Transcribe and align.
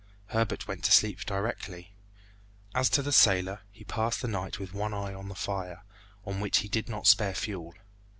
Herbert 0.29 0.67
went 0.67 0.83
to 0.85 0.91
sleep 0.91 1.19
directly. 1.27 1.93
As 2.73 2.89
to 2.89 3.03
the 3.03 3.11
sailor, 3.11 3.61
he 3.71 3.83
passed 3.83 4.19
the 4.23 4.27
night 4.27 4.57
with 4.57 4.73
one 4.73 4.95
eye 4.95 5.13
on 5.13 5.29
the 5.29 5.35
fire, 5.35 5.83
on 6.25 6.39
which 6.39 6.57
he 6.65 6.67
did 6.67 6.89
not 6.89 7.05
spare 7.05 7.35
fuel. 7.35 7.75